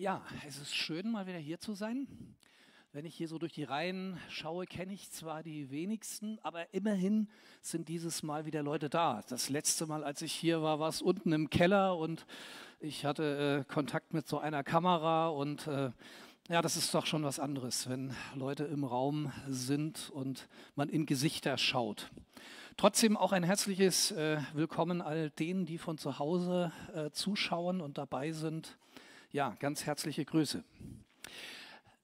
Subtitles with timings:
[0.00, 2.08] Ja, es ist schön, mal wieder hier zu sein.
[2.90, 7.28] Wenn ich hier so durch die Reihen schaue, kenne ich zwar die wenigsten, aber immerhin
[7.60, 9.22] sind dieses Mal wieder Leute da.
[9.28, 12.24] Das letzte Mal, als ich hier war, war es unten im Keller und
[12.80, 15.90] ich hatte äh, Kontakt mit so einer Kamera und äh,
[16.48, 21.04] ja, das ist doch schon was anderes, wenn Leute im Raum sind und man in
[21.04, 22.10] Gesichter schaut.
[22.78, 27.98] Trotzdem auch ein herzliches äh, Willkommen all denen, die von zu Hause äh, zuschauen und
[27.98, 28.78] dabei sind.
[29.32, 30.64] Ja, ganz herzliche Grüße.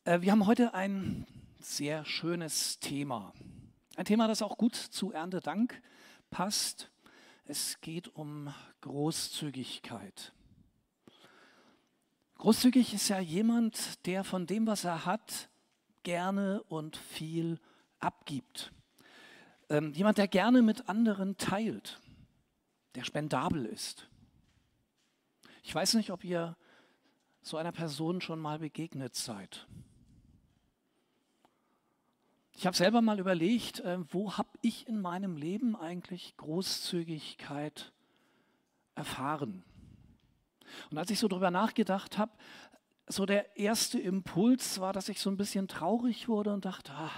[0.04, 1.26] Äh, wir haben heute ein
[1.58, 3.32] sehr schönes Thema.
[3.96, 5.82] Ein Thema, das auch gut zu Erntedank
[6.30, 6.88] passt.
[7.44, 10.34] Es geht um Großzügigkeit.
[12.38, 15.48] Großzügig ist ja jemand, der von dem, was er hat,
[16.04, 17.58] gerne und viel
[17.98, 18.70] abgibt.
[19.68, 22.00] Ähm, jemand, der gerne mit anderen teilt,
[22.94, 24.08] der spendabel ist.
[25.64, 26.56] Ich weiß nicht, ob ihr
[27.46, 29.68] so einer Person schon mal begegnet seid.
[32.56, 37.92] Ich habe selber mal überlegt, äh, wo habe ich in meinem Leben eigentlich Großzügigkeit
[38.96, 39.62] erfahren?
[40.90, 42.32] Und als ich so darüber nachgedacht habe,
[43.06, 47.12] so der erste Impuls war, dass ich so ein bisschen traurig wurde und dachte, ah,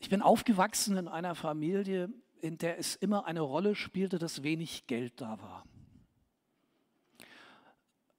[0.00, 4.88] ich bin aufgewachsen in einer Familie, in der es immer eine Rolle spielte, dass wenig
[4.88, 5.64] Geld da war.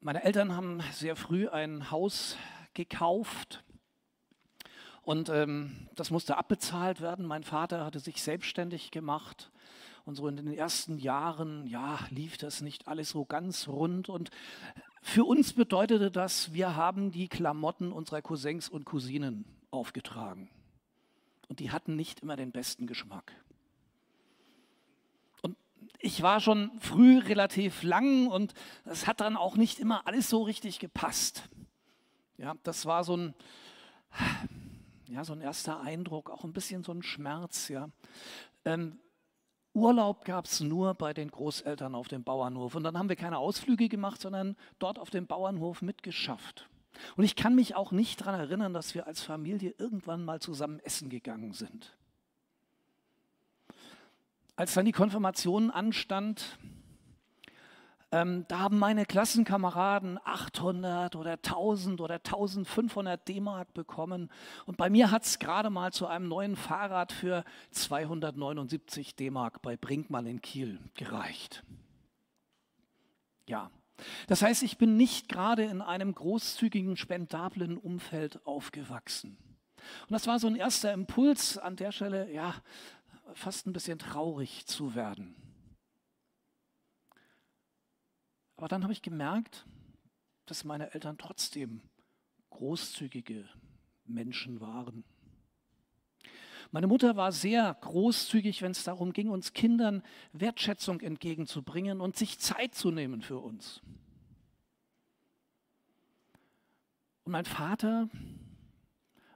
[0.02, 2.38] Meine Eltern haben sehr früh ein Haus
[2.72, 3.62] gekauft
[5.02, 7.26] und ähm, das musste abbezahlt werden.
[7.26, 9.50] Mein Vater hatte sich selbstständig gemacht
[10.06, 14.30] und so in den ersten Jahren, ja, lief das nicht alles so ganz rund und
[15.02, 20.48] für uns bedeutete das, wir haben die Klamotten unserer Cousins und Cousinen aufgetragen.
[21.48, 23.34] Und die hatten nicht immer den besten Geschmack
[25.98, 30.42] ich war schon früh relativ lang und es hat dann auch nicht immer alles so
[30.42, 31.48] richtig gepasst.
[32.38, 33.34] Ja, das war so ein,
[35.08, 37.68] ja, so ein erster Eindruck, auch ein bisschen so ein Schmerz.
[37.68, 37.90] Ja.
[38.64, 38.98] Ähm,
[39.74, 42.74] Urlaub gab es nur bei den Großeltern auf dem Bauernhof.
[42.74, 46.68] Und dann haben wir keine Ausflüge gemacht, sondern dort auf dem Bauernhof mitgeschafft.
[47.16, 50.80] Und ich kann mich auch nicht daran erinnern, dass wir als Familie irgendwann mal zusammen
[50.80, 51.96] essen gegangen sind.
[54.60, 56.58] Als dann die Konfirmation anstand,
[58.12, 64.28] ähm, da haben meine Klassenkameraden 800 oder 1000 oder 1500 D-Mark bekommen.
[64.66, 69.78] Und bei mir hat es gerade mal zu einem neuen Fahrrad für 279 D-Mark bei
[69.78, 71.64] Brinkmann in Kiel gereicht.
[73.48, 73.70] Ja,
[74.26, 79.38] das heißt, ich bin nicht gerade in einem großzügigen, spendablen Umfeld aufgewachsen.
[80.02, 82.54] Und das war so ein erster Impuls an der Stelle, ja,
[83.34, 85.34] fast ein bisschen traurig zu werden.
[88.56, 89.66] Aber dann habe ich gemerkt,
[90.46, 91.80] dass meine Eltern trotzdem
[92.50, 93.48] großzügige
[94.04, 95.04] Menschen waren.
[96.72, 100.02] Meine Mutter war sehr großzügig, wenn es darum ging, uns Kindern
[100.32, 103.80] Wertschätzung entgegenzubringen und sich Zeit zu nehmen für uns.
[107.24, 108.08] Und mein Vater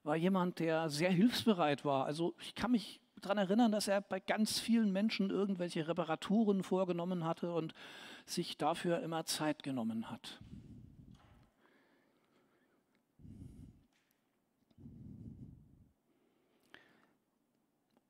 [0.04, 2.06] war jemand, der sehr hilfsbereit war.
[2.06, 7.24] Also ich kann mich daran erinnern, dass er bei ganz vielen Menschen irgendwelche Reparaturen vorgenommen
[7.24, 7.74] hatte und
[8.26, 10.40] sich dafür immer Zeit genommen hat.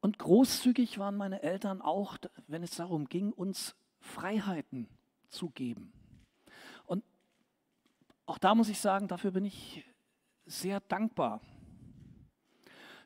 [0.01, 4.87] Und großzügig waren meine Eltern auch, wenn es darum ging, uns Freiheiten
[5.31, 5.95] zu geben.
[6.85, 7.03] Und
[8.27, 9.83] auch da muss ich sagen, dafür bin ich
[10.45, 11.41] sehr dankbar.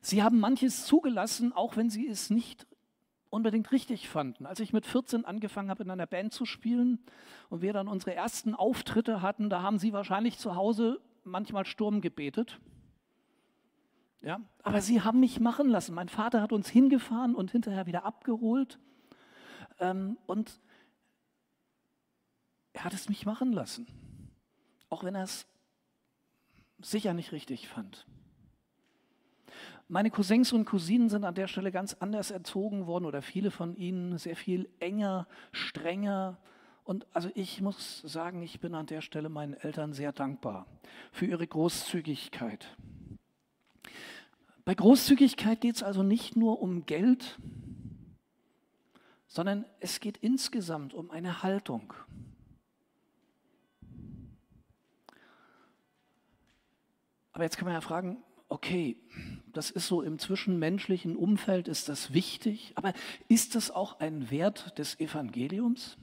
[0.01, 2.67] Sie haben manches zugelassen, auch wenn sie es nicht
[3.29, 4.45] unbedingt richtig fanden.
[4.45, 6.99] Als ich mit 14 angefangen habe, in einer Band zu spielen
[7.49, 12.01] und wir dann unsere ersten Auftritte hatten, da haben sie wahrscheinlich zu Hause manchmal Sturm
[12.01, 12.59] gebetet.
[14.21, 15.95] Ja, aber sie haben mich machen lassen.
[15.95, 18.79] Mein Vater hat uns hingefahren und hinterher wieder abgeholt.
[19.79, 20.59] Ähm, und
[22.73, 23.87] er hat es mich machen lassen.
[24.89, 25.47] Auch wenn er es
[26.81, 28.05] sicher nicht richtig fand.
[29.87, 33.75] Meine Cousins und Cousinen sind an der Stelle ganz anders erzogen worden oder viele von
[33.75, 36.37] ihnen sehr viel enger, strenger.
[36.83, 40.65] Und also ich muss sagen, ich bin an der Stelle meinen Eltern sehr dankbar
[41.11, 42.75] für ihre Großzügigkeit.
[44.65, 47.39] Bei Großzügigkeit geht es also nicht nur um Geld,
[49.27, 51.93] sondern es geht insgesamt um eine Haltung.
[57.31, 58.97] Aber jetzt kann man ja fragen, okay,
[59.53, 62.93] das ist so im zwischenmenschlichen Umfeld, ist das wichtig, aber
[63.27, 65.97] ist das auch ein Wert des Evangeliums?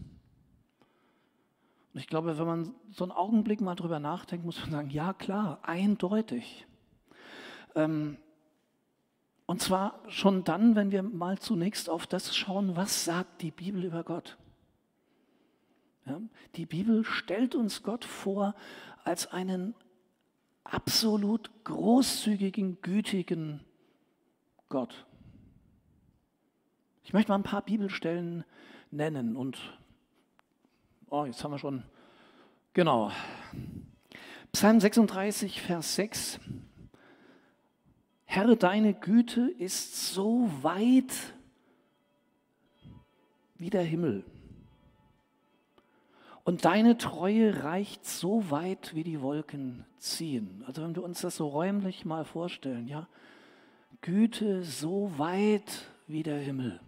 [1.92, 5.12] Und ich glaube, wenn man so einen Augenblick mal drüber nachdenkt, muss man sagen, ja
[5.12, 6.66] klar, eindeutig.
[7.74, 8.16] Ähm,
[9.46, 13.84] und zwar schon dann, wenn wir mal zunächst auf das schauen, was sagt die Bibel
[13.84, 14.36] über Gott.
[16.54, 18.54] Die Bibel stellt uns Gott vor
[19.04, 19.74] als einen
[20.72, 23.64] absolut großzügigen, gütigen
[24.68, 25.06] Gott.
[27.04, 28.44] Ich möchte mal ein paar Bibelstellen
[28.90, 29.58] nennen und
[31.08, 31.84] oh, jetzt haben wir schon
[32.72, 33.12] genau.
[34.52, 36.40] Psalm 36, Vers 6.
[38.24, 41.12] Herr, deine Güte ist so weit
[43.54, 44.24] wie der Himmel.
[46.46, 50.62] Und deine Treue reicht so weit, wie die Wolken ziehen.
[50.64, 53.08] Also wenn wir uns das so räumlich mal vorstellen, ja,
[54.00, 56.78] Güte so weit wie der Himmel.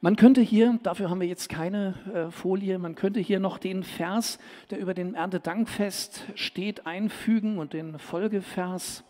[0.00, 3.82] Man könnte hier, dafür haben wir jetzt keine äh, Folie, man könnte hier noch den
[3.82, 4.38] Vers,
[4.70, 9.04] der über den Erntedankfest steht, einfügen und den Folgevers.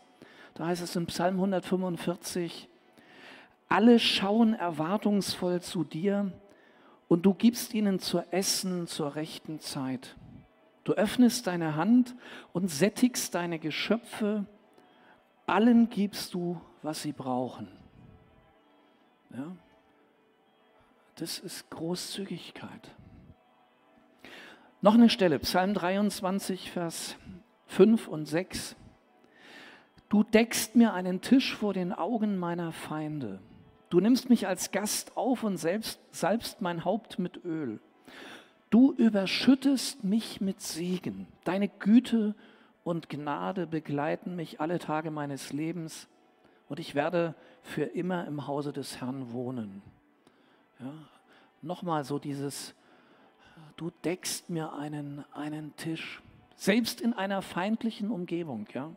[0.55, 2.69] Da heißt es in Psalm 145,
[3.69, 6.33] alle schauen erwartungsvoll zu dir
[7.11, 10.15] und du gibst ihnen zu essen zur rechten Zeit.
[10.85, 12.15] Du öffnest deine Hand
[12.53, 14.47] und sättigst deine Geschöpfe,
[15.45, 17.67] allen gibst du, was sie brauchen.
[19.31, 19.57] Ja,
[21.17, 22.95] das ist Großzügigkeit.
[24.81, 27.17] Noch eine Stelle, Psalm 23, Vers
[27.67, 28.77] 5 und 6.
[30.09, 33.41] Du deckst mir einen Tisch vor den Augen meiner Feinde.
[33.91, 37.81] Du nimmst mich als Gast auf und selbst salbst mein Haupt mit Öl.
[38.71, 41.27] Du überschüttest mich mit Segen.
[41.45, 42.35] Deine Güte
[42.85, 46.09] und Gnade begleiten mich alle Tage meines Lebens
[46.69, 49.83] und ich werde für immer im Hause des Herrn wohnen.
[50.79, 50.93] Ja,
[51.63, 52.75] Nochmal so dieses,
[53.77, 56.23] du deckst mir einen, einen Tisch,
[56.57, 58.67] selbst in einer feindlichen Umgebung.
[58.73, 58.93] Ja?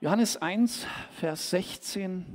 [0.00, 2.26] Johannes 1, Vers 16.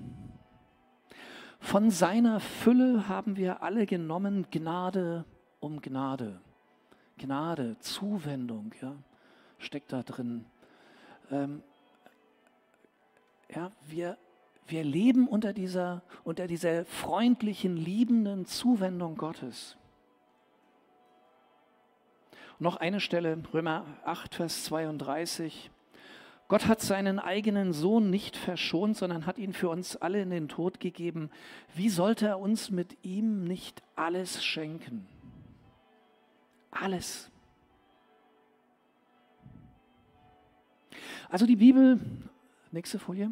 [1.59, 5.25] Von seiner Fülle haben wir alle genommen, Gnade
[5.59, 6.41] um Gnade.
[7.17, 8.95] Gnade, Zuwendung, ja,
[9.59, 10.45] steckt da drin.
[11.29, 11.61] Ähm,
[13.53, 14.17] ja, wir,
[14.65, 19.77] wir leben unter dieser, unter dieser freundlichen, liebenden Zuwendung Gottes.
[22.57, 25.71] noch eine Stelle, Römer 8, Vers 32.
[26.51, 30.49] Gott hat seinen eigenen Sohn nicht verschont, sondern hat ihn für uns alle in den
[30.49, 31.29] Tod gegeben.
[31.75, 35.07] Wie sollte er uns mit ihm nicht alles schenken?
[36.69, 37.31] Alles.
[41.29, 42.01] Also die Bibel,
[42.71, 43.31] nächste Folie,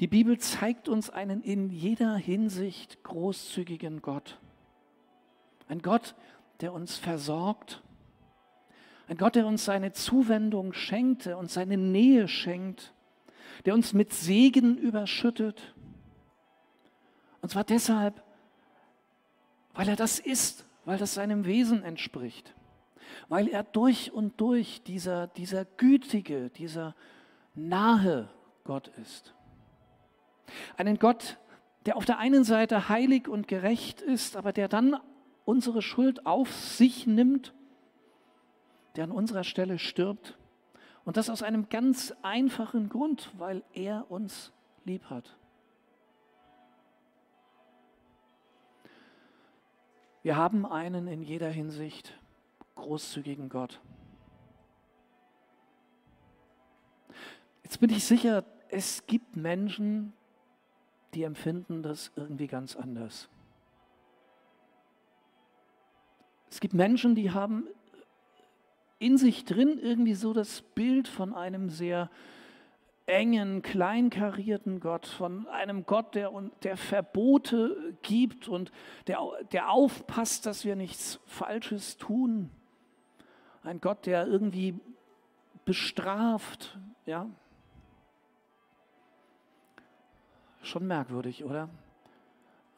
[0.00, 4.40] die Bibel zeigt uns einen in jeder Hinsicht großzügigen Gott.
[5.68, 6.16] Ein Gott,
[6.60, 7.80] der uns versorgt.
[9.08, 12.92] Ein Gott, der uns seine Zuwendung schenkt, der uns seine Nähe schenkt,
[13.64, 15.74] der uns mit Segen überschüttet.
[17.40, 18.22] Und zwar deshalb,
[19.74, 22.54] weil er das ist, weil das seinem Wesen entspricht,
[23.28, 26.94] weil er durch und durch dieser, dieser gütige, dieser
[27.54, 28.28] nahe
[28.64, 29.34] Gott ist.
[30.76, 31.38] Einen Gott,
[31.86, 34.96] der auf der einen Seite heilig und gerecht ist, aber der dann
[35.44, 37.54] unsere Schuld auf sich nimmt,
[38.96, 40.36] der an unserer Stelle stirbt.
[41.04, 44.52] Und das aus einem ganz einfachen Grund, weil er uns
[44.84, 45.36] lieb hat.
[50.22, 52.18] Wir haben einen in jeder Hinsicht
[52.74, 53.80] großzügigen Gott.
[57.62, 60.12] Jetzt bin ich sicher, es gibt Menschen,
[61.14, 63.28] die empfinden das irgendwie ganz anders.
[66.50, 67.68] Es gibt Menschen, die haben
[68.98, 72.10] in sich drin irgendwie so das Bild von einem sehr
[73.06, 76.30] engen, kleinkarierten Gott, von einem Gott, der,
[76.62, 78.72] der Verbote gibt und
[79.06, 79.20] der,
[79.52, 82.50] der aufpasst, dass wir nichts Falsches tun.
[83.62, 84.78] Ein Gott, der irgendwie
[85.64, 87.28] bestraft, ja.
[90.62, 91.68] Schon merkwürdig, oder?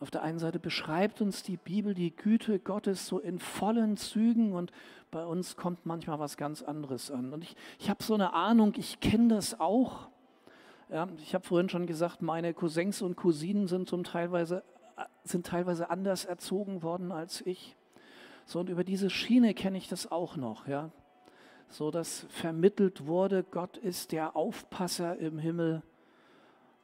[0.00, 4.52] Auf der einen Seite beschreibt uns die Bibel die Güte Gottes so in vollen Zügen
[4.52, 4.70] und
[5.10, 7.32] bei uns kommt manchmal was ganz anderes an.
[7.32, 10.08] Und ich, ich habe so eine Ahnung, ich kenne das auch.
[10.90, 14.62] Ja, ich habe vorhin schon gesagt, meine Cousins und Cousinen sind, zum teilweise,
[15.24, 17.76] sind teilweise anders erzogen worden als ich.
[18.46, 20.68] So, und über diese Schiene kenne ich das auch noch.
[20.68, 20.90] Ja.
[21.68, 25.82] So dass vermittelt wurde, Gott ist der Aufpasser im Himmel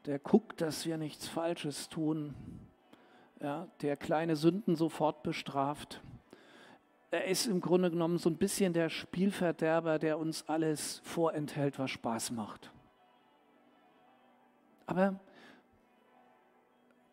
[0.07, 2.35] der guckt, dass wir nichts Falsches tun.
[3.45, 6.01] Ja, der kleine Sünden sofort bestraft.
[7.11, 11.91] Er ist im Grunde genommen so ein bisschen der Spielverderber, der uns alles vorenthält, was
[11.91, 12.73] Spaß macht.
[14.87, 15.21] Aber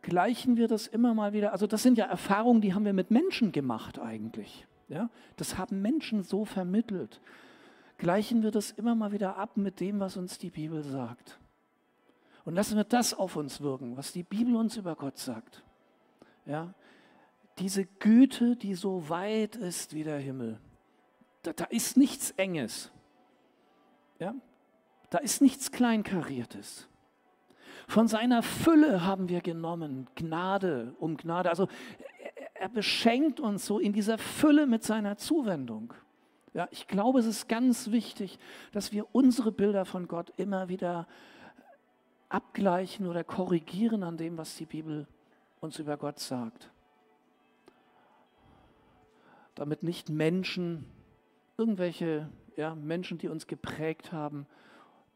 [0.01, 3.11] gleichen wir das immer mal wieder, also das sind ja Erfahrungen, die haben wir mit
[3.11, 4.65] Menschen gemacht eigentlich.
[4.87, 5.09] Ja?
[5.35, 7.19] Das haben Menschen so vermittelt.
[7.97, 11.39] Gleichen wir das immer mal wieder ab mit dem, was uns die Bibel sagt.
[12.45, 15.61] Und lassen wir das auf uns wirken, was die Bibel uns über Gott sagt.
[16.45, 16.73] Ja?
[17.59, 20.59] Diese Güte, die so weit ist wie der Himmel.
[21.43, 22.91] Da, da ist nichts Enges.
[24.19, 24.35] Ja?
[25.09, 26.87] Da ist nichts Kleinkariertes.
[27.87, 31.49] Von seiner Fülle haben wir genommen, Gnade um Gnade.
[31.49, 31.67] Also
[32.53, 35.93] er beschenkt uns so in dieser Fülle mit seiner Zuwendung.
[36.53, 38.37] Ja, ich glaube, es ist ganz wichtig,
[38.71, 41.07] dass wir unsere Bilder von Gott immer wieder
[42.29, 45.07] abgleichen oder korrigieren an dem, was die Bibel
[45.61, 46.69] uns über Gott sagt.
[49.55, 50.85] Damit nicht Menschen,
[51.57, 54.47] irgendwelche ja, Menschen, die uns geprägt haben,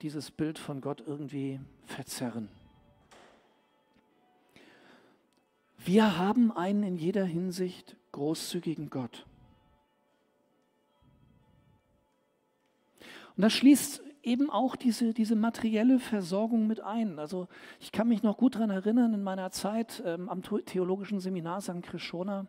[0.02, 2.50] dieses Bild von Gott irgendwie verzerren.
[5.78, 9.26] Wir haben einen in jeder Hinsicht großzügigen Gott.
[13.36, 17.20] Und das schließt eben auch diese, diese materielle Versorgung mit ein.
[17.20, 17.48] Also
[17.80, 21.82] ich kann mich noch gut daran erinnern, in meiner Zeit ähm, am Theologischen Seminar St.
[21.84, 22.48] Krishona,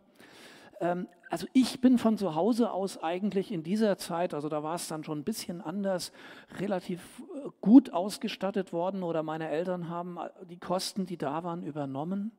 [0.79, 4.75] ähm, also ich bin von zu Hause aus eigentlich in dieser Zeit, also da war
[4.75, 6.11] es dann schon ein bisschen anders,
[6.59, 11.63] relativ äh, gut ausgestattet worden oder meine Eltern haben äh, die Kosten, die da waren,
[11.63, 12.31] übernommen.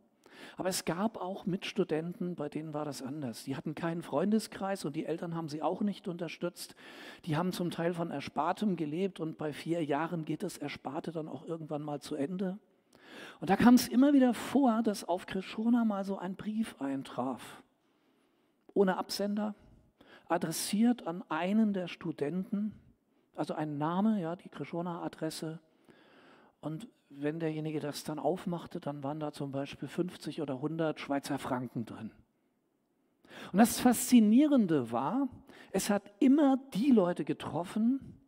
[0.57, 3.45] Aber es gab auch Mitstudenten, bei denen war das anders.
[3.45, 6.75] Die hatten keinen Freundeskreis und die Eltern haben sie auch nicht unterstützt.
[7.25, 11.28] Die haben zum Teil von Erspartem gelebt und bei vier Jahren geht das Ersparte dann
[11.28, 12.59] auch irgendwann mal zu Ende.
[13.40, 17.62] Und da kam es immer wieder vor, dass auf Krishona mal so ein Brief eintraf.
[18.75, 19.54] Ohne Absender,
[20.28, 22.73] adressiert an einen der Studenten,
[23.35, 25.61] also ein Name, ja, die Krishona-Adresse.
[26.61, 31.38] Und wenn derjenige das dann aufmachte, dann waren da zum Beispiel 50 oder 100 Schweizer
[31.38, 32.11] Franken drin.
[33.53, 35.29] Und das Faszinierende war,
[35.73, 38.19] es hat immer die Leute getroffen,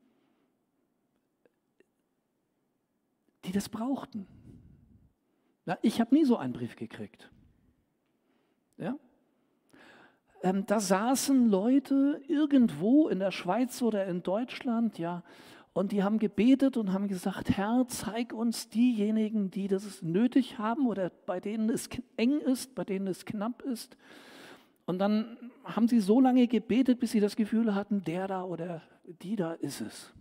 [3.44, 4.26] die das brauchten.
[5.66, 7.30] Ja, ich habe nie so einen Brief gekriegt.
[8.76, 8.96] Ja?
[10.42, 15.22] Ähm, da saßen Leute irgendwo in der Schweiz oder in Deutschland, ja,
[15.80, 20.87] und die haben gebetet und haben gesagt, Herr, zeig uns diejenigen, die das nötig haben
[20.87, 23.96] oder bei denen es eng ist, bei denen es knapp ist.
[24.84, 28.82] Und dann haben sie so lange gebetet, bis sie das Gefühl hatten, der da oder
[29.22, 30.12] die da ist es.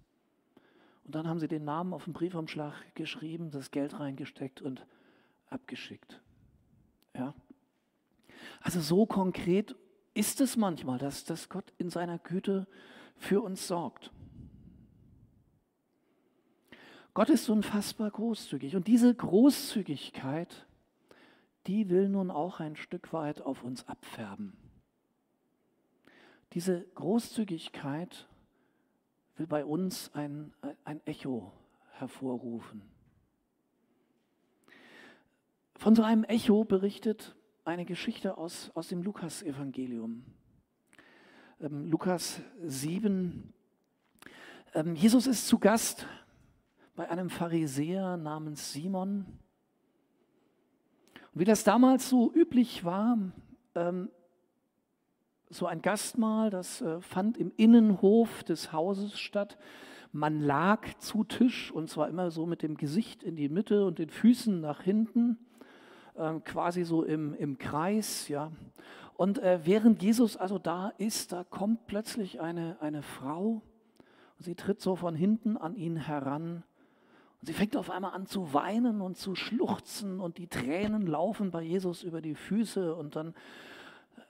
[1.03, 4.85] Und dann haben sie den Namen auf den Briefumschlag geschrieben, das Geld reingesteckt und
[5.49, 6.21] abgeschickt.
[7.13, 7.33] Ja.
[8.61, 9.75] Also so konkret
[10.13, 12.65] ist es manchmal, dass, dass Gott in seiner Güte
[13.17, 14.13] für uns sorgt.
[17.19, 20.65] Gott ist unfassbar großzügig und diese Großzügigkeit,
[21.67, 24.53] die will nun auch ein Stück weit auf uns abfärben.
[26.53, 28.25] Diese Großzügigkeit
[29.35, 30.53] will bei uns ein,
[30.85, 31.51] ein Echo
[31.91, 32.83] hervorrufen.
[35.75, 37.35] Von so einem Echo berichtet
[37.65, 40.23] eine Geschichte aus, aus dem Lukas-Evangelium.
[41.59, 43.53] Ähm, Lukas 7.
[44.73, 46.07] Ähm, Jesus ist zu Gast
[46.99, 49.25] bei einem Pharisäer namens Simon.
[51.33, 53.17] Und wie das damals so üblich war,
[53.75, 54.09] ähm,
[55.49, 59.57] so ein Gastmahl, das äh, fand im Innenhof des Hauses statt.
[60.11, 63.97] Man lag zu Tisch und zwar immer so mit dem Gesicht in die Mitte und
[63.97, 65.37] den Füßen nach hinten,
[66.15, 68.27] äh, quasi so im, im Kreis.
[68.27, 68.51] Ja.
[69.15, 73.61] Und äh, während Jesus also da ist, da kommt plötzlich eine, eine Frau
[74.37, 76.65] und sie tritt so von hinten an ihn heran
[77.41, 81.51] und sie fängt auf einmal an zu weinen und zu schluchzen und die Tränen laufen
[81.51, 83.33] bei Jesus über die Füße und dann,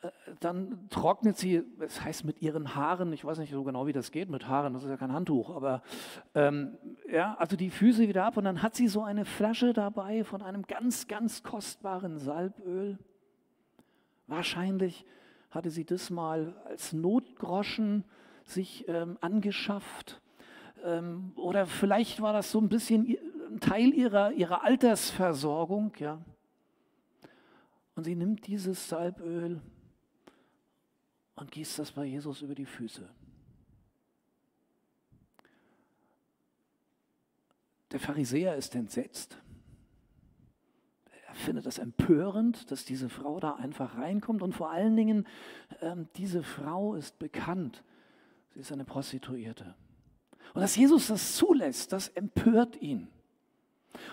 [0.02, 3.94] äh, dann trocknet sie, das heißt mit ihren Haaren, ich weiß nicht so genau, wie
[3.94, 5.82] das geht mit Haaren, das ist ja kein Handtuch, aber
[6.36, 6.78] ähm,
[7.12, 10.44] ja, also die Füße wieder ab und dann hat sie so eine Flasche dabei von
[10.44, 13.00] einem ganz, ganz kostbaren Salböl.
[14.28, 15.04] Wahrscheinlich
[15.50, 18.04] hatte sie das mal als Notgroschen
[18.46, 20.22] sich ähm, angeschafft
[20.84, 23.18] ähm, oder vielleicht war das so ein bisschen
[23.50, 25.94] ein Teil ihrer, ihrer Altersversorgung.
[26.00, 26.22] Ja.
[27.96, 29.62] Und sie nimmt dieses Salböl
[31.36, 33.10] und gießt das bei Jesus über die Füße.
[37.92, 39.38] Der Pharisäer ist entsetzt.
[41.28, 44.44] er findet das empörend, dass diese Frau da einfach reinkommt.
[44.44, 45.28] Und vor allen Dingen,
[45.82, 47.84] ähm, diese Frau ist bekannt.
[48.54, 49.76] Sie ist eine Prostituierte.
[50.54, 53.08] Und dass Jesus das zulässt, das empört ihn.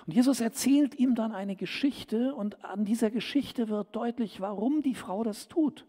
[0.07, 4.95] Und Jesus erzählt ihm dann eine Geschichte und an dieser Geschichte wird deutlich, warum die
[4.95, 5.87] Frau das tut.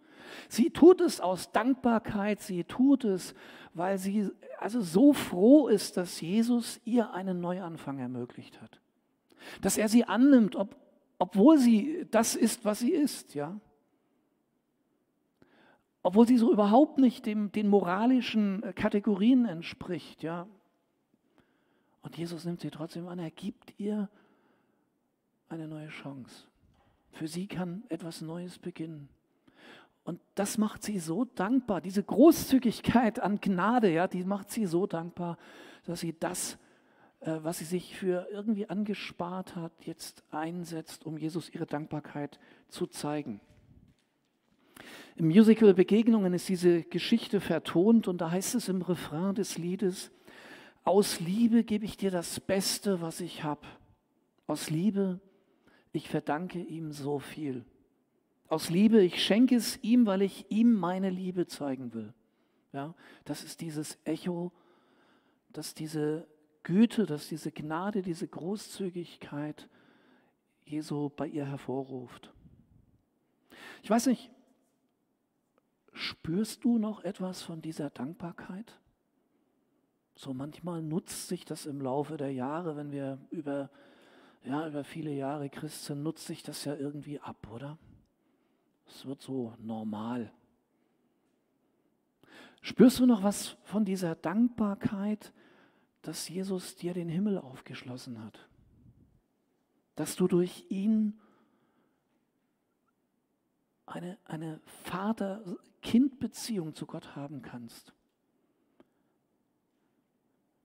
[0.49, 3.33] Sie tut es aus Dankbarkeit, sie tut es,
[3.73, 8.81] weil sie also so froh ist, dass Jesus ihr einen Neuanfang ermöglicht hat.
[9.61, 10.75] Dass er sie annimmt, ob,
[11.19, 13.59] obwohl sie das ist, was sie ist, ja.
[16.07, 20.47] Obwohl sie so überhaupt nicht dem, den moralischen Kategorien entspricht, ja.
[22.01, 24.07] Und Jesus nimmt sie trotzdem an, er gibt ihr
[25.49, 26.45] eine neue Chance.
[27.11, 29.09] Für sie kann etwas Neues beginnen.
[30.05, 31.81] Und das macht sie so dankbar.
[31.81, 35.37] Diese Großzügigkeit an Gnade, ja, die macht sie so dankbar,
[35.83, 36.57] dass sie das,
[37.19, 42.87] äh, was sie sich für irgendwie angespart hat, jetzt einsetzt, um Jesus ihre Dankbarkeit zu
[42.87, 43.41] zeigen.
[45.15, 50.11] Im Musical Begegnungen ist diese Geschichte vertont und da heißt es im Refrain des Liedes,
[50.83, 53.67] aus Liebe gebe ich dir das Beste, was ich habe.
[54.45, 55.19] Aus Liebe,
[55.91, 57.65] ich verdanke ihm so viel.
[58.47, 62.13] Aus Liebe, ich schenke es ihm, weil ich ihm meine Liebe zeigen will.
[62.71, 64.51] Ja, das ist dieses Echo,
[65.51, 66.27] dass diese
[66.63, 69.67] Güte, dass diese Gnade, diese Großzügigkeit
[70.63, 72.31] Jesu bei ihr hervorruft.
[73.83, 74.29] Ich weiß nicht,
[75.97, 78.79] spürst du noch etwas von dieser Dankbarkeit?
[80.15, 83.69] So manchmal nutzt sich das im Laufe der Jahre, wenn wir über,
[84.43, 87.77] ja, über viele Jahre Christ sind, nutzt sich das ja irgendwie ab, oder?
[88.87, 90.31] Es wird so normal.
[92.61, 95.33] Spürst du noch was von dieser Dankbarkeit,
[96.01, 98.47] dass Jesus dir den Himmel aufgeschlossen hat?
[99.95, 101.19] Dass du durch ihn
[103.87, 107.93] eine, eine Vater-Kind-Beziehung zu Gott haben kannst?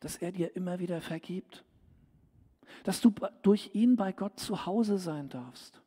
[0.02, 1.64] dass er dir immer wieder vergibt.
[2.82, 5.80] Dass du durch ihn bei Gott zu Hause sein darfst.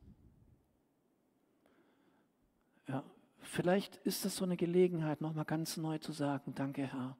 [2.88, 3.04] Ja,
[3.40, 7.16] vielleicht ist das so eine Gelegenheit, nochmal ganz neu zu sagen, danke Herr.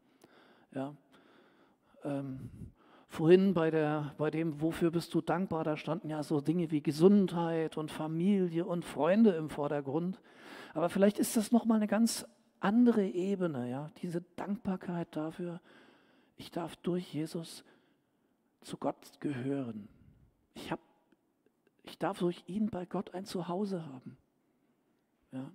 [0.73, 0.97] Ja,
[2.05, 2.51] ähm,
[3.09, 6.83] vorhin bei, der, bei dem, wofür bist du dankbar, da standen ja so Dinge wie
[6.83, 10.21] Gesundheit und Familie und Freunde im Vordergrund.
[10.75, 12.27] Aber vielleicht ist das nochmal eine ganz
[12.61, 15.61] andere Ebene, ja, diese Dankbarkeit dafür,
[16.37, 17.65] ich darf durch Jesus
[18.61, 19.89] zu Gott gehören.
[20.55, 20.81] Ich, hab,
[21.85, 24.17] ich darf durch ihn bei Gott ein Zuhause haben.
[25.33, 25.51] Ja?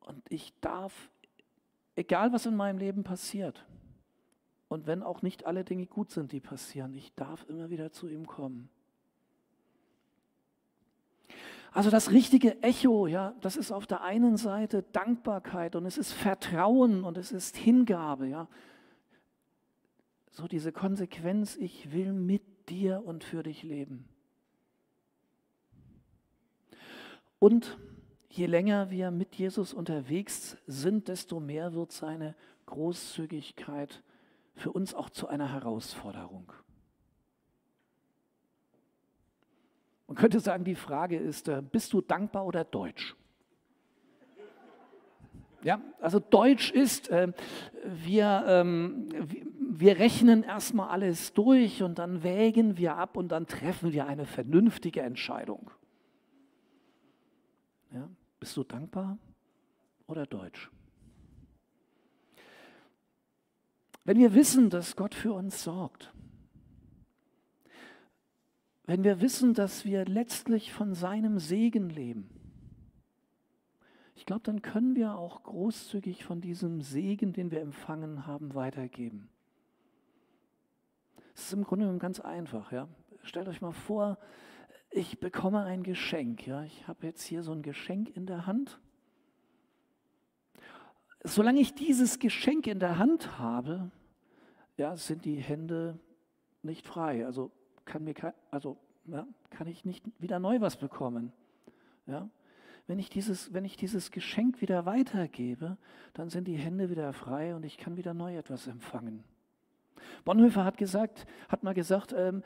[0.00, 1.10] Und ich darf,
[1.96, 3.66] egal was in meinem Leben passiert,
[4.68, 8.08] und wenn auch nicht alle Dinge gut sind, die passieren, ich darf immer wieder zu
[8.08, 8.68] ihm kommen.
[11.72, 16.12] Also das richtige Echo, ja, das ist auf der einen Seite Dankbarkeit und es ist
[16.12, 18.48] Vertrauen und es ist Hingabe, ja
[20.36, 24.06] so diese Konsequenz, ich will mit dir und für dich leben.
[27.38, 27.78] Und
[28.28, 32.34] je länger wir mit Jesus unterwegs sind, desto mehr wird seine
[32.66, 34.02] Großzügigkeit
[34.56, 36.52] für uns auch zu einer Herausforderung.
[40.08, 43.14] Man könnte sagen, die Frage ist, äh, bist du dankbar oder deutsch?
[45.62, 47.32] Ja, also Deutsch ist, äh,
[47.84, 49.08] wir, ähm,
[49.58, 54.26] wir rechnen erstmal alles durch und dann wägen wir ab und dann treffen wir eine
[54.26, 55.70] vernünftige Entscheidung.
[57.92, 59.18] Ja, bist du dankbar
[60.06, 60.70] oder deutsch?
[64.06, 66.12] Wenn wir wissen, dass Gott für uns sorgt,
[68.84, 72.30] wenn wir wissen, dass wir letztlich von seinem Segen leben,
[74.14, 79.28] ich glaube, dann können wir auch großzügig von diesem Segen, den wir empfangen haben, weitergeben.
[81.34, 82.70] Es ist im Grunde genommen ganz einfach.
[82.70, 82.88] Ja?
[83.24, 84.18] Stellt euch mal vor,
[84.90, 86.46] ich bekomme ein Geschenk.
[86.46, 86.62] Ja?
[86.62, 88.80] Ich habe jetzt hier so ein Geschenk in der Hand.
[91.24, 93.90] Solange ich dieses Geschenk in der Hand habe,
[94.76, 95.98] ja, sind die Hände
[96.62, 97.26] nicht frei.
[97.26, 97.50] Also
[97.84, 98.14] kann, mir,
[98.50, 101.32] also, ja, kann ich nicht wieder neu was bekommen.
[102.06, 102.28] Ja?
[102.86, 105.76] wenn ich, dieses, wenn ich dieses Geschenk wieder weitergebe,
[106.14, 109.24] dann sind die Hände wieder frei und ich kann wieder neu etwas empfangen.
[110.24, 112.42] Bonhoeffer hat gesagt, hat mal gesagt, ähm,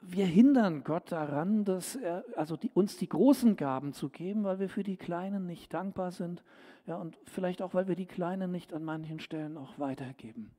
[0.00, 4.60] wir hindern Gott daran, dass er, also die, uns die großen Gaben zu geben, weil
[4.60, 6.44] wir für die Kleinen nicht dankbar sind.
[6.86, 10.52] Ja, und vielleicht auch, weil wir die Kleinen nicht an manchen Stellen auch weitergeben.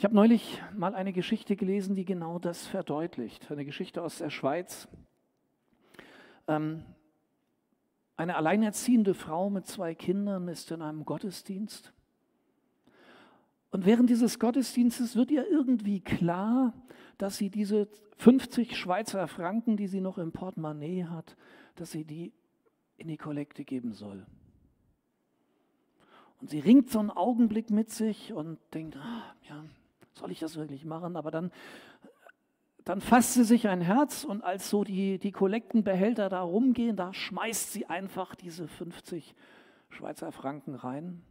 [0.00, 3.50] Ich habe neulich mal eine Geschichte gelesen, die genau das verdeutlicht.
[3.50, 4.88] Eine Geschichte aus der Schweiz.
[6.48, 6.84] Ähm,
[8.16, 11.92] eine alleinerziehende Frau mit zwei Kindern ist in einem Gottesdienst.
[13.72, 16.72] Und während dieses Gottesdienstes wird ihr irgendwie klar,
[17.18, 17.86] dass sie diese
[18.16, 21.36] 50 Schweizer Franken, die sie noch im Portemonnaie hat,
[21.74, 22.32] dass sie die
[22.96, 24.26] in die Kollekte geben soll.
[26.40, 29.62] Und sie ringt so einen Augenblick mit sich und denkt, ah, ja,
[30.20, 31.16] soll ich das wirklich machen?
[31.16, 31.50] Aber dann,
[32.84, 37.12] dann fasst sie sich ein Herz und als so die, die Kollektenbehälter da rumgehen, da
[37.12, 39.34] schmeißt sie einfach diese 50
[39.88, 41.22] Schweizer Franken rein.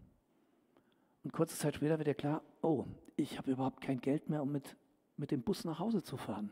[1.24, 4.52] Und kurze Zeit später wird ihr klar, oh, ich habe überhaupt kein Geld mehr, um
[4.52, 4.76] mit,
[5.18, 6.50] mit dem Bus nach Hause zu fahren.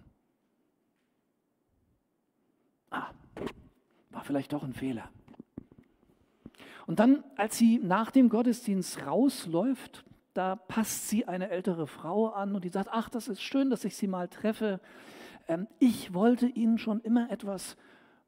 [2.90, 3.10] Ah,
[4.12, 5.10] war vielleicht doch ein Fehler.
[6.86, 10.06] Und dann, als sie nach dem Gottesdienst rausläuft,
[10.38, 13.84] da passt sie eine ältere Frau an und die sagt, ach, das ist schön, dass
[13.86, 14.80] ich Sie mal treffe.
[15.48, 17.76] Ähm, ich wollte Ihnen schon immer etwas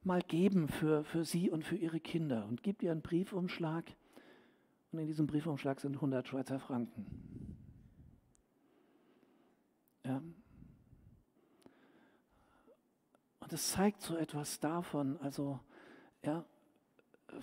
[0.04, 3.86] mal geben für, für Sie und für Ihre Kinder und gibt ihr einen Briefumschlag.
[4.92, 7.06] Und in diesem Briefumschlag sind 100 Schweizer Franken.
[10.04, 10.24] Ja.
[13.40, 15.60] Und es zeigt so etwas davon, also
[16.24, 16.44] ja,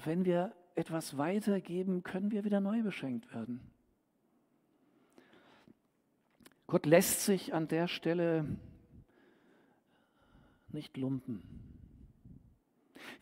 [0.05, 3.61] wenn wir etwas weitergeben, können wir wieder neu beschenkt werden.
[6.67, 8.45] Gott lässt sich an der Stelle
[10.69, 11.43] nicht lumpen.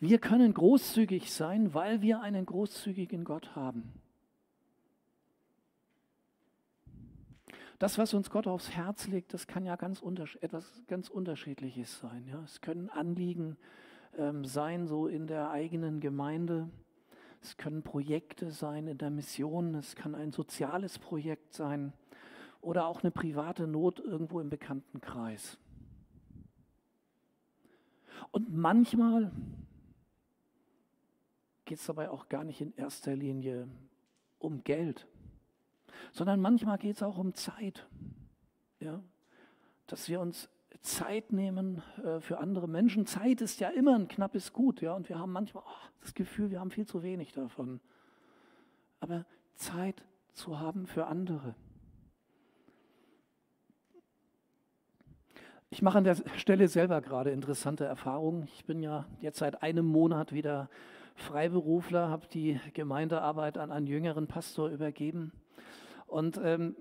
[0.00, 3.92] Wir können großzügig sein, weil wir einen großzügigen Gott haben.
[7.78, 10.02] Das, was uns Gott aufs Herz legt, das kann ja ganz
[10.40, 12.26] etwas ganz Unterschiedliches sein.
[12.26, 12.42] Ja?
[12.44, 13.56] Es können Anliegen
[14.16, 16.70] ähm, sein, so in der eigenen Gemeinde.
[17.42, 19.74] Es können Projekte sein in der Mission.
[19.74, 21.92] Es kann ein soziales Projekt sein
[22.64, 25.58] oder auch eine private Not irgendwo im Bekanntenkreis.
[28.30, 29.30] Und manchmal
[31.64, 33.68] geht es dabei auch gar nicht in erster Linie
[34.38, 35.06] um Geld,
[36.12, 37.86] sondern manchmal geht es auch um Zeit.
[38.80, 39.02] Ja?
[39.86, 40.48] Dass wir uns
[40.80, 43.06] Zeit nehmen äh, für andere Menschen.
[43.06, 46.50] Zeit ist ja immer ein knappes Gut, ja, und wir haben manchmal oh, das Gefühl,
[46.50, 47.80] wir haben viel zu wenig davon.
[49.00, 49.24] Aber
[49.54, 51.54] Zeit zu haben für andere.
[55.74, 58.44] Ich mache an der Stelle selber gerade interessante Erfahrungen.
[58.54, 60.70] Ich bin ja jetzt seit einem Monat wieder
[61.16, 65.32] Freiberufler, habe die Gemeindearbeit an einen jüngeren Pastor übergeben.
[66.06, 66.76] Und ähm,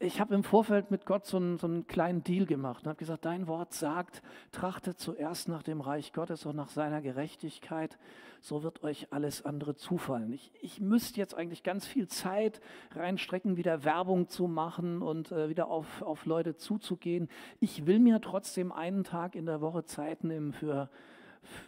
[0.00, 2.98] ich habe im Vorfeld mit Gott so einen, so einen kleinen Deal gemacht und habe
[2.98, 7.98] gesagt, dein Wort sagt, trachtet zuerst nach dem Reich Gottes und nach seiner Gerechtigkeit,
[8.40, 10.32] so wird euch alles andere zufallen.
[10.32, 12.60] Ich, ich müsste jetzt eigentlich ganz viel Zeit
[12.92, 17.28] reinstrecken, wieder Werbung zu machen und äh, wieder auf, auf Leute zuzugehen.
[17.58, 20.90] Ich will mir trotzdem einen Tag in der Woche Zeit nehmen für,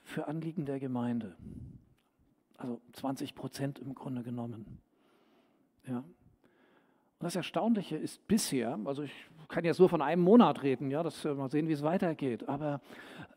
[0.04, 1.36] für Anliegen der Gemeinde.
[2.56, 4.78] Also 20 Prozent im Grunde genommen.
[5.84, 6.04] Ja,
[7.20, 9.12] und das Erstaunliche ist bisher, also ich
[9.48, 12.48] kann jetzt nur von einem Monat reden, ja, das äh, mal sehen, wie es weitergeht,
[12.48, 12.80] aber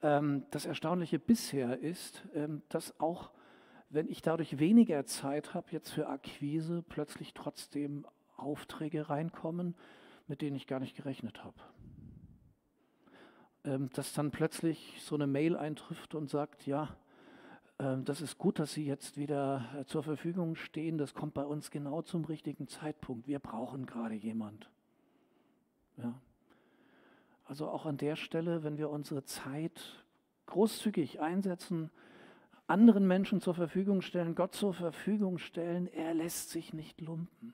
[0.01, 3.31] ähm, das Erstaunliche bisher ist, ähm, dass auch
[3.89, 9.75] wenn ich dadurch weniger Zeit habe jetzt für Akquise, plötzlich trotzdem Aufträge reinkommen,
[10.27, 11.59] mit denen ich gar nicht gerechnet habe.
[13.65, 16.95] Ähm, dass dann plötzlich so eine Mail eintrifft und sagt, ja,
[17.77, 20.97] das ist gut, dass Sie jetzt wieder äh, zur Verfügung stehen.
[20.97, 23.27] Das kommt bei uns genau zum richtigen Zeitpunkt.
[23.27, 24.69] Wir brauchen gerade jemand.
[25.97, 26.13] Ja.
[27.45, 30.05] Also auch an der Stelle, wenn wir unsere Zeit
[30.45, 31.89] großzügig einsetzen,
[32.67, 37.53] anderen Menschen zur Verfügung stellen, Gott zur Verfügung stellen, er lässt sich nicht lumpen.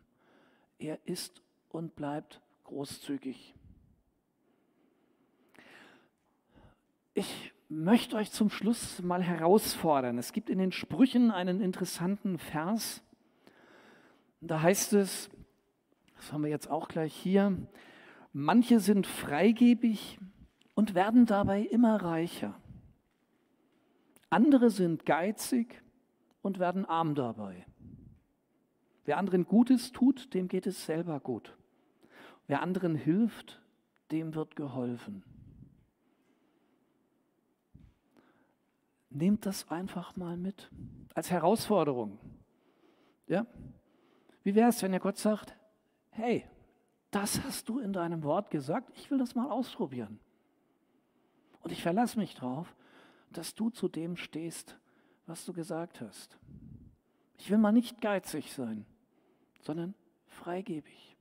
[0.77, 3.55] Er ist und bleibt großzügig.
[7.13, 10.17] Ich möchte euch zum Schluss mal herausfordern.
[10.17, 13.03] Es gibt in den Sprüchen einen interessanten Vers.
[14.41, 15.29] Da heißt es,
[16.15, 17.55] das haben wir jetzt auch gleich hier,
[18.33, 20.19] manche sind freigebig
[20.73, 22.59] und werden dabei immer reicher.
[24.31, 25.81] Andere sind geizig
[26.41, 27.65] und werden arm dabei.
[29.05, 31.55] Wer anderen Gutes tut, dem geht es selber gut.
[32.47, 33.61] Wer anderen hilft,
[34.11, 35.23] dem wird geholfen.
[39.09, 40.69] Nehmt das einfach mal mit
[41.15, 42.19] als Herausforderung.
[43.27, 43.45] Ja?
[44.43, 45.55] Wie wäre es, wenn ihr Gott sagt,
[46.11, 46.45] hey,
[47.11, 50.19] das hast du in deinem Wort gesagt, ich will das mal ausprobieren.
[51.61, 52.75] Und ich verlasse mich darauf,
[53.31, 54.77] dass du zu dem stehst,
[55.25, 56.37] was du gesagt hast.
[57.37, 58.85] Ich will mal nicht geizig sein,
[59.61, 59.93] sondern
[60.27, 61.17] freigebig.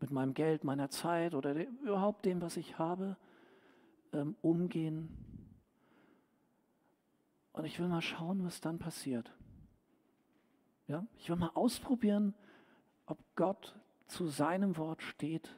[0.00, 3.16] mit meinem Geld, meiner Zeit oder überhaupt dem, was ich habe,
[4.12, 5.08] ähm, umgehen.
[7.54, 9.32] Und ich will mal schauen, was dann passiert.
[10.88, 11.06] Ja?
[11.18, 12.34] Ich will mal ausprobieren,
[13.06, 13.74] ob Gott
[14.08, 15.56] zu seinem Wort steht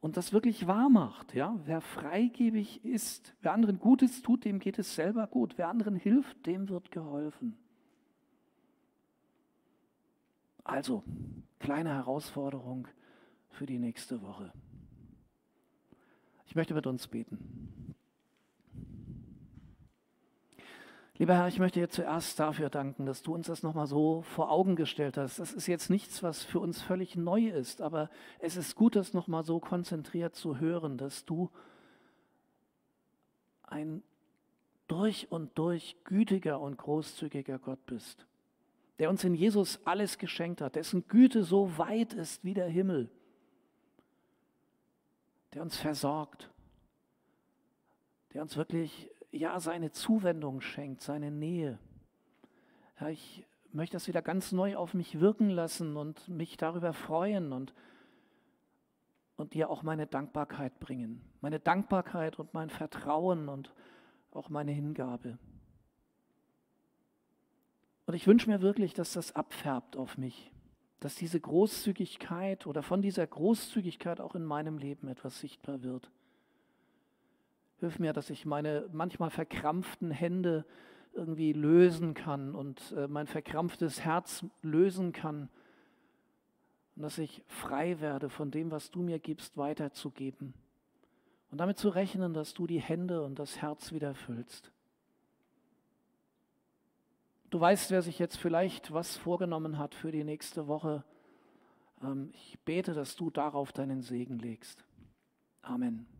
[0.00, 1.34] und das wirklich wahr macht.
[1.34, 1.58] Ja?
[1.64, 5.58] Wer freigebig ist, wer anderen Gutes tut, dem geht es selber gut.
[5.58, 7.58] Wer anderen hilft, dem wird geholfen.
[10.62, 11.02] Also,
[11.58, 12.86] kleine Herausforderung
[13.50, 14.52] für die nächste Woche.
[16.46, 17.73] Ich möchte mit uns beten.
[21.16, 24.50] Lieber Herr, ich möchte dir zuerst dafür danken, dass du uns das nochmal so vor
[24.50, 25.38] Augen gestellt hast.
[25.38, 29.12] Das ist jetzt nichts, was für uns völlig neu ist, aber es ist gut, das
[29.12, 31.50] nochmal so konzentriert zu hören, dass du
[33.62, 34.02] ein
[34.88, 38.26] durch und durch gütiger und großzügiger Gott bist,
[38.98, 43.08] der uns in Jesus alles geschenkt hat, dessen Güte so weit ist wie der Himmel,
[45.52, 46.50] der uns versorgt,
[48.32, 51.78] der uns wirklich ja seine Zuwendung schenkt, seine Nähe.
[53.00, 57.52] Ja, ich möchte das wieder ganz neu auf mich wirken lassen und mich darüber freuen
[57.52, 57.74] und,
[59.36, 61.20] und dir auch meine Dankbarkeit bringen.
[61.40, 63.72] Meine Dankbarkeit und mein Vertrauen und
[64.30, 65.38] auch meine Hingabe.
[68.06, 70.52] Und ich wünsche mir wirklich, dass das abfärbt auf mich,
[71.00, 76.10] dass diese Großzügigkeit oder von dieser Großzügigkeit auch in meinem Leben etwas sichtbar wird.
[77.78, 80.64] Hilf mir, dass ich meine manchmal verkrampften Hände
[81.12, 85.48] irgendwie lösen kann und äh, mein verkrampftes Herz lösen kann.
[86.96, 90.54] Und dass ich frei werde von dem, was du mir gibst, weiterzugeben.
[91.50, 94.72] Und damit zu rechnen, dass du die Hände und das Herz wieder füllst.
[97.50, 101.04] Du weißt, wer sich jetzt vielleicht was vorgenommen hat für die nächste Woche.
[102.02, 104.84] Ähm, ich bete, dass du darauf deinen Segen legst.
[105.62, 106.13] Amen.